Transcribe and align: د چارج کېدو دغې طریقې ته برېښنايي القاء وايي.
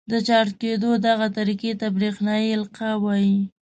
د 0.11 0.13
چارج 0.27 0.51
کېدو 0.61 0.89
دغې 1.05 1.27
طریقې 1.37 1.71
ته 1.79 1.87
برېښنايي 1.95 2.49
القاء 2.59 2.95
وايي. 3.03 3.37